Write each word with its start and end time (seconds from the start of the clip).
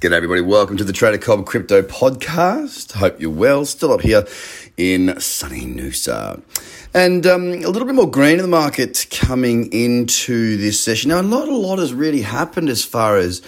G'day, 0.00 0.12
everybody. 0.12 0.40
Welcome 0.40 0.78
to 0.78 0.84
the 0.84 0.94
Trader 0.94 1.18
Cobb 1.18 1.44
Crypto 1.44 1.82
Podcast. 1.82 2.92
Hope 2.92 3.20
you're 3.20 3.28
well. 3.28 3.66
Still 3.66 3.92
up 3.92 4.00
here 4.00 4.26
in 4.78 5.20
sunny 5.20 5.66
Noosa. 5.66 6.40
And 6.94 7.26
um, 7.26 7.48
a 7.48 7.68
little 7.68 7.84
bit 7.84 7.94
more 7.94 8.10
green 8.10 8.36
in 8.36 8.38
the 8.38 8.48
market 8.48 9.08
coming 9.10 9.70
into 9.74 10.56
this 10.56 10.82
session. 10.82 11.10
Now, 11.10 11.20
not 11.20 11.48
a 11.48 11.54
lot 11.54 11.80
has 11.80 11.92
really 11.92 12.22
happened 12.22 12.70
as 12.70 12.82
far 12.82 13.18
as 13.18 13.42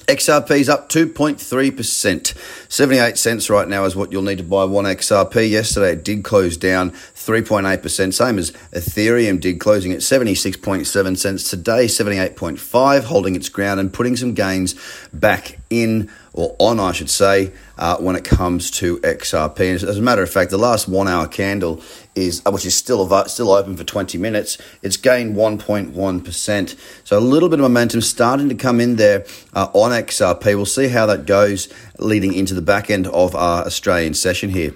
XRP's 0.07 0.69
up 0.69 0.89
2.3%. 0.89 2.69
78 2.69 3.17
cents 3.17 3.49
right 3.49 3.67
now 3.67 3.85
is 3.85 3.95
what 3.95 4.11
you'll 4.11 4.21
need 4.21 4.37
to 4.37 4.43
buy 4.43 4.65
one 4.65 4.85
XRP. 4.85 5.49
Yesterday 5.49 5.93
it 5.93 6.03
did 6.03 6.23
close 6.23 6.57
down 6.57 6.91
3.8%, 6.91 8.13
same 8.13 8.37
as 8.37 8.51
Ethereum 8.71 9.39
did, 9.39 9.59
closing 9.59 9.91
at 9.91 9.99
76.7 9.99 11.17
cents. 11.17 11.49
Today, 11.49 11.85
78.5, 11.85 13.03
holding 13.03 13.35
its 13.35 13.49
ground 13.49 13.79
and 13.79 13.93
putting 13.93 14.15
some 14.15 14.33
gains 14.33 14.75
back 15.13 15.57
in 15.69 16.09
or 16.33 16.55
on, 16.57 16.79
I 16.79 16.91
should 16.91 17.09
say, 17.09 17.51
uh, 17.77 17.97
when 17.97 18.15
it 18.15 18.23
comes 18.23 18.71
to 18.71 18.97
XRP. 18.99 19.59
And 19.59 19.83
as 19.83 19.97
a 19.97 20.01
matter 20.01 20.23
of 20.23 20.29
fact, 20.29 20.49
the 20.49 20.57
last 20.57 20.87
one 20.87 21.07
hour 21.07 21.27
candle 21.27 21.81
is, 22.15 22.41
uh, 22.45 22.51
which 22.51 22.65
is 22.65 22.75
still 22.75 23.07
still 23.27 23.51
open 23.51 23.77
for 23.77 23.83
20 23.83 24.17
minutes, 24.17 24.57
it's 24.81 24.97
gained 24.97 25.35
1.1%. 25.35 26.75
So 27.03 27.17
a 27.17 27.19
little 27.19 27.49
bit 27.49 27.59
of 27.59 27.63
momentum 27.63 28.01
starting 28.01 28.49
to 28.49 28.55
come 28.55 28.81
in 28.81 28.95
there 28.95 29.25
uh, 29.53 29.69
on 29.73 29.91
XRP. 29.91 30.45
We'll 30.55 30.65
see 30.65 30.87
how 30.87 31.05
that 31.05 31.25
goes 31.25 31.71
leading 31.99 32.33
into 32.33 32.53
the 32.53 32.61
back 32.61 32.89
end 32.89 33.07
of 33.07 33.35
our 33.35 33.65
Australian 33.65 34.15
session 34.15 34.49
here. 34.49 34.73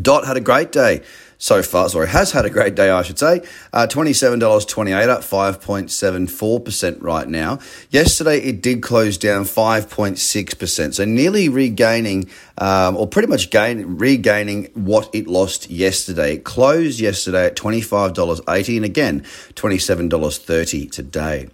Dot 0.00 0.26
had 0.26 0.36
a 0.36 0.40
great 0.40 0.70
day 0.70 1.02
so 1.38 1.62
far. 1.62 1.88
Sorry, 1.88 2.08
has 2.08 2.32
had 2.32 2.44
a 2.44 2.50
great 2.50 2.74
day, 2.74 2.90
I 2.90 3.02
should 3.02 3.18
say. 3.18 3.42
Uh, 3.72 3.86
$27.28 3.86 5.08
up 5.08 5.20
5.74% 5.20 6.96
right 7.00 7.28
now. 7.28 7.60
Yesterday 7.90 8.38
it 8.38 8.60
did 8.60 8.82
close 8.82 9.16
down 9.16 9.44
5.6%. 9.44 10.94
So 10.94 11.04
nearly 11.04 11.48
regaining, 11.48 12.28
um, 12.58 12.96
or 12.96 13.06
pretty 13.06 13.28
much 13.28 13.50
gain, 13.50 13.98
regaining 13.98 14.64
what 14.74 15.08
it 15.14 15.28
lost 15.28 15.70
yesterday. 15.70 16.34
It 16.34 16.44
closed 16.44 16.98
yesterday 16.98 17.46
at 17.46 17.56
$25.80 17.56 18.76
and 18.76 18.84
again 18.84 19.20
$27.30 19.54 20.90
today. 20.90 21.48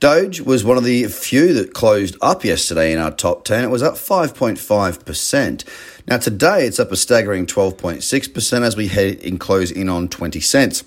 Doge 0.00 0.40
was 0.40 0.64
one 0.64 0.78
of 0.78 0.84
the 0.84 1.04
few 1.08 1.52
that 1.52 1.74
closed 1.74 2.16
up 2.22 2.42
yesterday 2.42 2.90
in 2.90 2.98
our 2.98 3.10
top 3.10 3.44
10. 3.44 3.64
It 3.64 3.68
was 3.68 3.82
up 3.82 3.96
5.5%. 3.96 5.64
Now, 6.08 6.16
today 6.16 6.66
it's 6.66 6.80
up 6.80 6.90
a 6.90 6.96
staggering 6.96 7.44
12.6% 7.44 8.62
as 8.62 8.76
we 8.78 8.88
head 8.88 9.16
in 9.16 9.38
close 9.38 9.70
in 9.70 9.90
on 9.90 10.08
20 10.08 10.40
cents. 10.40 10.84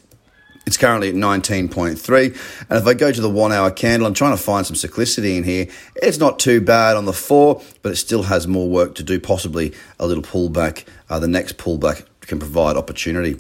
It's 0.66 0.78
currently 0.78 1.09
at 1.09 1.16
19.3. 1.16 2.66
And 2.69 2.79
if 2.79 2.88
I 2.88 2.96
go 2.96 3.12
to 3.12 3.22
the 3.22 3.29
one 3.29 3.51
hour 3.51 3.69
candle, 3.69 4.07
I'm 4.07 4.16
trying 4.16 4.35
to 4.35 4.41
find 4.41 4.66
some 4.66 4.75
cyclicity 4.75 5.38
in 5.38 5.44
here. 5.44 5.68
It's 5.95 6.18
not 6.18 6.40
too 6.40 6.59
bad 6.59 6.97
on 6.97 7.06
the 7.06 7.13
four, 7.13 7.62
but 7.84 7.91
it 7.91 7.97
still 7.97 8.24
has 8.24 8.47
more 8.47 8.68
work 8.68 8.95
to 8.95 9.03
do, 9.03 9.19
possibly 9.19 9.75
a 10.00 10.07
little 10.07 10.24
pullback. 10.24 10.85
Uh, 11.07 11.19
the 11.19 11.28
next 11.28 11.57
pullback 11.57 12.07
can 12.22 12.40
provide 12.40 12.78
opportunity. 12.78 13.40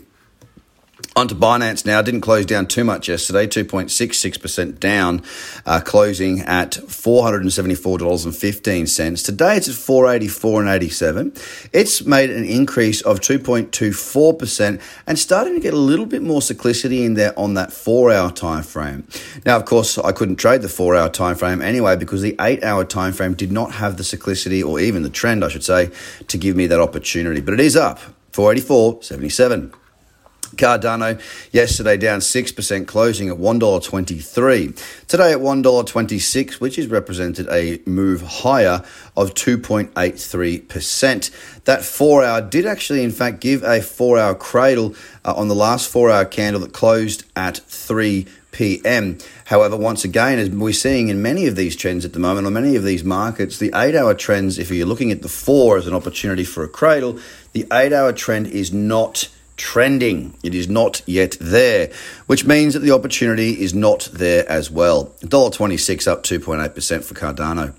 Onto 1.15 1.35
Binance 1.35 1.85
now. 1.85 2.01
Didn't 2.01 2.21
close 2.21 2.43
down 2.43 2.65
too 2.65 2.83
much 2.83 3.07
yesterday, 3.07 3.45
2.66% 3.45 4.79
down, 4.79 5.21
uh, 5.63 5.79
closing 5.79 6.41
at 6.41 6.71
$474.15. 6.71 9.23
Today 9.23 9.57
it's 9.57 9.69
at 9.69 9.75
484.87. 9.75 11.69
It's 11.71 12.03
made 12.03 12.31
an 12.31 12.45
increase 12.45 13.01
of 13.01 13.19
2.24% 13.19 14.81
and 15.05 15.19
starting 15.19 15.53
to 15.53 15.59
get 15.59 15.75
a 15.75 15.77
little 15.77 16.07
bit 16.07 16.23
more 16.23 16.41
cyclicity 16.41 17.05
in 17.05 17.13
there 17.13 17.37
on 17.37 17.53
that 17.53 17.71
four 17.71 18.11
hour 18.11 18.31
time 18.31 18.63
frame. 18.63 19.07
Now, 19.45 19.57
of 19.57 19.65
course, 19.65 19.99
I 19.99 20.13
couldn't 20.13 20.37
trade 20.37 20.63
the 20.63 20.69
four 20.69 20.95
hour 20.95 21.09
time 21.09 21.35
frame 21.35 21.61
anyway 21.61 21.95
because 21.95 22.23
the 22.23 22.35
eight 22.41 22.63
hour 22.63 22.85
time 22.85 23.13
frame 23.13 23.35
did 23.35 23.51
not 23.51 23.73
have 23.73 23.97
the 23.97 24.03
cyclicity 24.03 24.67
or 24.67 24.79
even 24.79 25.03
the 25.03 25.11
trend, 25.11 25.45
I 25.45 25.49
should 25.49 25.63
say, 25.63 25.91
to 26.27 26.39
give 26.39 26.55
me 26.55 26.65
that 26.67 26.79
opportunity. 26.79 27.39
But 27.39 27.53
it 27.53 27.59
is 27.59 27.75
up 27.75 27.99
484.77. 28.31 29.75
Cardano 30.55 31.19
yesterday 31.51 31.97
down 31.97 32.19
6%, 32.19 32.87
closing 32.87 33.29
at 33.29 33.37
$1.23. 33.37 35.07
Today 35.07 35.33
at 35.33 35.39
$1.26, 35.39 36.53
which 36.53 36.77
is 36.77 36.87
represented 36.87 37.47
a 37.49 37.79
move 37.85 38.21
higher 38.21 38.83
of 39.15 39.33
2.83%. 39.33 41.63
That 41.65 41.83
four 41.83 42.23
hour 42.23 42.41
did 42.41 42.65
actually, 42.65 43.03
in 43.03 43.11
fact, 43.11 43.39
give 43.39 43.63
a 43.63 43.81
four 43.81 44.17
hour 44.17 44.35
cradle 44.35 44.95
uh, 45.25 45.33
on 45.35 45.47
the 45.47 45.55
last 45.55 45.89
four 45.89 46.09
hour 46.09 46.25
candle 46.25 46.61
that 46.61 46.73
closed 46.73 47.25
at 47.35 47.57
3 47.57 48.25
p.m. 48.53 49.17
However, 49.45 49.75
once 49.75 50.05
again, 50.05 50.39
as 50.39 50.49
we're 50.49 50.71
seeing 50.71 51.09
in 51.09 51.21
many 51.21 51.47
of 51.47 51.57
these 51.57 51.75
trends 51.75 52.05
at 52.05 52.13
the 52.13 52.19
moment, 52.19 52.47
on 52.47 52.53
many 52.53 52.77
of 52.77 52.83
these 52.83 53.03
markets, 53.03 53.57
the 53.57 53.71
eight 53.75 53.95
hour 53.95 54.13
trends, 54.13 54.57
if 54.57 54.71
you're 54.71 54.87
looking 54.87 55.11
at 55.11 55.21
the 55.21 55.29
four 55.29 55.77
as 55.77 55.87
an 55.87 55.93
opportunity 55.93 56.45
for 56.45 56.63
a 56.63 56.69
cradle, 56.69 57.19
the 57.51 57.67
eight 57.73 57.91
hour 57.91 58.13
trend 58.13 58.47
is 58.47 58.71
not 58.71 59.27
trending. 59.57 60.35
It 60.43 60.55
is 60.55 60.67
not 60.67 61.01
yet 61.05 61.37
there, 61.39 61.91
which 62.27 62.45
means 62.45 62.73
that 62.73 62.79
the 62.81 62.91
opportunity 62.91 63.61
is 63.61 63.73
not 63.73 64.09
there 64.11 64.49
as 64.49 64.71
well. 64.71 65.13
$1.26 65.21 66.07
up 66.07 66.23
2.8% 66.23 67.03
for 67.03 67.13
Cardano. 67.13 67.73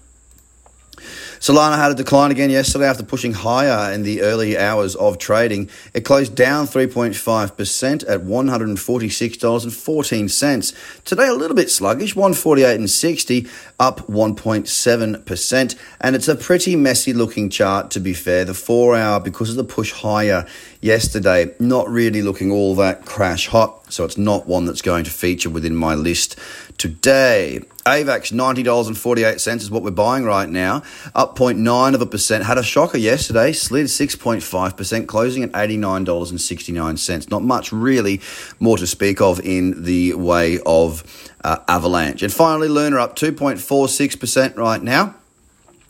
Solana 1.44 1.76
had 1.76 1.91
a 1.91 1.94
decline 1.94 2.31
again 2.31 2.49
yesterday 2.49 2.87
after 2.87 3.02
pushing 3.02 3.35
higher 3.35 3.93
in 3.93 4.02
the 4.02 4.23
early 4.23 4.56
hours 4.56 4.96
of 4.96 5.19
trading. 5.19 5.69
It 5.93 6.00
closed 6.00 6.35
down 6.35 6.67
3.5% 6.67 8.08
at 8.08 8.20
$146.14. 8.23 11.05
Today 11.05 11.29
a 11.29 11.35
little 11.35 11.55
bit 11.55 11.70
sluggish, 11.70 12.14
148.60 12.14 13.46
up 13.79 14.06
1.7%, 14.06 15.76
and 16.00 16.17
it's 16.17 16.29
a 16.29 16.35
pretty 16.35 16.76
messy 16.76 17.12
looking 17.12 17.50
chart 17.50 17.90
to 17.90 18.00
be 18.00 18.14
fair. 18.14 18.47
The 18.47 18.55
4 18.55 18.97
hour 18.97 19.20
because 19.20 19.50
of 19.50 19.56
the 19.56 19.64
push 19.64 19.93
higher 19.93 20.47
yesterday 20.81 21.55
not 21.61 21.90
really 21.90 22.23
looking 22.23 22.50
all 22.50 22.75
that 22.76 23.05
crash 23.05 23.49
hot. 23.49 23.83
So 23.94 24.05
it's 24.05 24.19
not 24.19 24.46
one 24.46 24.64
that's 24.64 24.82
going 24.82 25.05
to 25.05 25.11
feature 25.11 25.49
within 25.49 25.75
my 25.76 25.94
list 25.94 26.37
today. 26.79 27.61
AVAX 27.87 28.32
$90.48 28.32 29.56
is 29.56 29.70
what 29.70 29.82
we're 29.82 29.91
buying 29.91 30.25
right 30.25 30.49
now, 30.49 30.82
up 31.14 31.37
0.9 31.37 31.94
of 31.94 32.00
a 32.00 32.06
percent. 32.06 32.44
Had 32.44 32.58
a 32.58 32.62
shocker 32.62 32.99
yesterday, 32.99 33.52
slid 33.52 33.87
6.5%, 33.87 35.06
closing 35.06 35.44
at 35.44 35.52
$89.69. 35.52 37.31
Not 37.31 37.43
much 37.43 37.73
really 37.73 38.20
more 38.58 38.79
to 38.79 38.87
speak 38.87 39.20
of 39.20 39.38
in 39.41 39.85
the 39.85 40.14
way 40.14 40.58
of 40.67 41.31
uh, 41.44 41.58
Avalanche. 41.69 42.23
And 42.23 42.32
finally, 42.32 42.69
Luna 42.69 42.97
up 42.99 43.17
2.46% 43.17 44.56
right 44.56 44.82
now. 44.82 45.14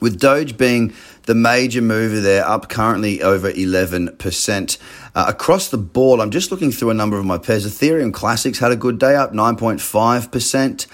with 0.00 0.18
Doge 0.18 0.56
being 0.56 0.92
the 1.24 1.34
major 1.34 1.82
mover 1.82 2.20
there, 2.20 2.46
up 2.46 2.68
currently 2.68 3.22
over 3.22 3.50
11%. 3.50 4.78
Uh, 5.14 5.24
across 5.28 5.68
the 5.68 5.78
board, 5.78 6.20
I'm 6.20 6.30
just 6.30 6.50
looking 6.50 6.70
through 6.70 6.90
a 6.90 6.94
number 6.94 7.18
of 7.18 7.24
my 7.24 7.38
pairs. 7.38 7.66
Ethereum 7.66 8.12
Classics 8.12 8.58
had 8.58 8.72
a 8.72 8.76
good 8.76 8.98
day, 8.98 9.16
up 9.16 9.32
9.5%. 9.32 10.86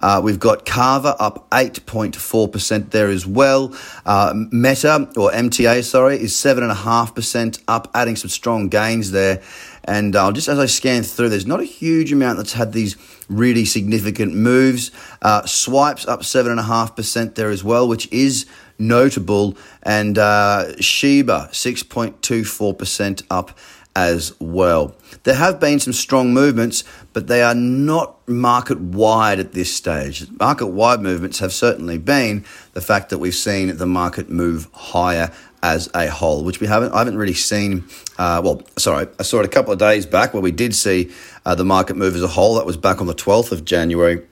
Uh, 0.00 0.20
we've 0.22 0.38
got 0.38 0.64
Kava 0.64 1.16
up 1.18 1.48
8.4% 1.50 2.90
there 2.90 3.08
as 3.08 3.26
well. 3.26 3.74
Uh, 4.06 4.32
Meta, 4.50 5.08
or 5.16 5.30
MTA, 5.30 5.84
sorry, 5.84 6.20
is 6.20 6.32
7.5% 6.34 7.62
up, 7.68 7.90
adding 7.94 8.16
some 8.16 8.30
strong 8.30 8.68
gains 8.68 9.10
there. 9.10 9.42
And 9.84 10.14
uh, 10.14 10.30
just 10.32 10.48
as 10.48 10.58
I 10.58 10.66
scan 10.66 11.02
through, 11.02 11.30
there's 11.30 11.46
not 11.46 11.60
a 11.60 11.64
huge 11.64 12.12
amount 12.12 12.38
that's 12.38 12.52
had 12.52 12.72
these 12.72 12.96
really 13.28 13.64
significant 13.64 14.34
moves. 14.34 14.90
Uh, 15.22 15.44
swipes 15.46 16.06
up 16.06 16.20
7.5% 16.20 17.34
there 17.34 17.50
as 17.50 17.64
well, 17.64 17.88
which 17.88 18.10
is 18.12 18.46
notable. 18.78 19.56
And 19.82 20.18
uh, 20.18 20.76
Shiba, 20.80 21.48
6.24% 21.52 23.22
up 23.30 23.58
as 23.96 24.32
well. 24.40 24.94
There 25.24 25.34
have 25.34 25.58
been 25.58 25.80
some 25.80 25.92
strong 25.92 26.32
movements, 26.32 26.84
but 27.12 27.26
they 27.26 27.42
are 27.42 27.54
not 27.54 28.16
market 28.28 28.80
wide 28.80 29.40
at 29.40 29.52
this 29.52 29.74
stage. 29.74 30.30
Market 30.38 30.68
wide 30.68 31.00
movements 31.00 31.40
have 31.40 31.52
certainly 31.52 31.98
been 31.98 32.44
the 32.72 32.80
fact 32.80 33.10
that 33.10 33.18
we've 33.18 33.34
seen 33.34 33.76
the 33.76 33.86
market 33.86 34.30
move 34.30 34.68
higher 34.72 35.32
as 35.62 35.90
a 35.94 36.08
whole, 36.08 36.44
which 36.44 36.60
we 36.60 36.66
haven't. 36.66 36.92
I 36.92 36.98
haven't 36.98 37.18
really 37.18 37.34
seen. 37.34 37.84
Uh, 38.16 38.40
well, 38.42 38.62
sorry, 38.78 39.08
I 39.18 39.22
saw 39.22 39.40
it 39.40 39.44
a 39.44 39.48
couple 39.48 39.72
of 39.72 39.78
days 39.78 40.06
back 40.06 40.32
where 40.32 40.42
we 40.42 40.52
did 40.52 40.74
see 40.74 41.10
uh, 41.44 41.54
the 41.54 41.64
market 41.64 41.96
move 41.96 42.14
as 42.14 42.22
a 42.22 42.28
whole. 42.28 42.54
That 42.54 42.66
was 42.66 42.76
back 42.76 43.00
on 43.00 43.06
the 43.06 43.14
twelfth 43.14 43.52
of 43.52 43.64
January. 43.64 44.22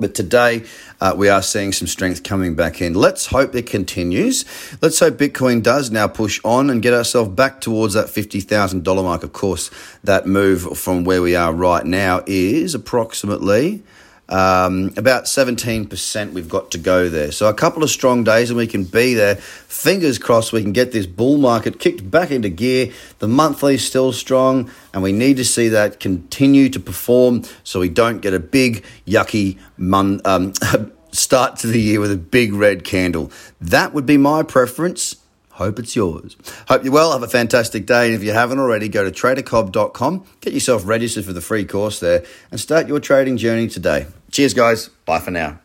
But 0.00 0.14
today, 0.14 0.64
uh, 1.00 1.14
we 1.16 1.28
are 1.28 1.42
seeing 1.42 1.72
some 1.72 1.86
strength 1.86 2.22
coming 2.22 2.54
back 2.54 2.80
in. 2.80 2.94
Let's 2.94 3.26
hope 3.26 3.54
it 3.54 3.66
continues. 3.66 4.44
Let's 4.80 4.98
hope 4.98 5.14
Bitcoin 5.14 5.62
does 5.62 5.90
now 5.90 6.08
push 6.08 6.40
on 6.42 6.70
and 6.70 6.80
get 6.80 6.94
ourselves 6.94 7.30
back 7.30 7.60
towards 7.60 7.94
that 7.94 8.06
$50,000 8.06 8.82
mark. 9.04 9.22
Of 9.22 9.32
course, 9.32 9.70
that 10.02 10.26
move 10.26 10.78
from 10.78 11.04
where 11.04 11.20
we 11.20 11.36
are 11.36 11.52
right 11.52 11.84
now 11.84 12.22
is 12.26 12.74
approximately 12.74 13.82
um, 14.30 14.92
about 14.96 15.24
17% 15.24 16.32
we've 16.32 16.48
got 16.48 16.70
to 16.70 16.78
go 16.78 17.08
there. 17.08 17.32
So 17.32 17.48
a 17.48 17.54
couple 17.54 17.82
of 17.82 17.90
strong 17.90 18.24
days 18.24 18.50
and 18.50 18.56
we 18.56 18.66
can 18.66 18.84
be 18.84 19.14
there. 19.14 19.36
Fingers 19.36 20.18
crossed 20.18 20.52
we 20.52 20.62
can 20.62 20.72
get 20.72 20.92
this 20.92 21.06
bull 21.06 21.36
market 21.36 21.80
kicked 21.80 22.08
back 22.10 22.30
into 22.30 22.48
gear. 22.48 22.92
The 23.18 23.28
monthly 23.28 23.74
is 23.74 23.86
still 23.86 24.12
strong 24.12 24.70
and 24.94 25.02
we 25.02 25.12
need 25.12 25.36
to 25.38 25.44
see 25.44 25.68
that 25.68 26.00
continue 26.00 26.68
to 26.68 26.80
perform 26.80 27.42
so 27.64 27.80
we 27.80 27.88
don't 27.88 28.20
get 28.20 28.32
a 28.32 28.40
big, 28.40 28.84
yucky 29.06 29.58
mon- 29.76 30.20
um, 30.24 30.52
start 31.10 31.56
to 31.58 31.66
the 31.66 31.80
year 31.80 32.00
with 32.00 32.12
a 32.12 32.16
big 32.16 32.52
red 32.52 32.84
candle. 32.84 33.32
That 33.60 33.92
would 33.92 34.06
be 34.06 34.16
my 34.16 34.44
preference. 34.44 35.16
Hope 35.60 35.78
it's 35.78 35.94
yours. 35.94 36.38
Hope 36.68 36.84
you're 36.84 36.92
well. 36.92 37.12
Have 37.12 37.22
a 37.22 37.28
fantastic 37.28 37.84
day. 37.84 38.06
And 38.06 38.14
if 38.14 38.22
you 38.22 38.32
haven't 38.32 38.58
already, 38.58 38.88
go 38.88 39.04
to 39.04 39.10
tradercobb.com, 39.10 40.24
get 40.40 40.54
yourself 40.54 40.86
registered 40.86 41.26
for 41.26 41.34
the 41.34 41.42
free 41.42 41.66
course 41.66 42.00
there, 42.00 42.24
and 42.50 42.58
start 42.58 42.88
your 42.88 42.98
trading 42.98 43.36
journey 43.36 43.68
today. 43.68 44.06
Cheers, 44.30 44.54
guys. 44.54 44.88
Bye 45.06 45.20
for 45.20 45.30
now. 45.30 45.58